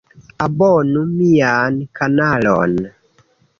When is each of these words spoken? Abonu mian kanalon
Abonu 0.45 0.99
mian 1.17 1.73
kanalon 1.97 2.73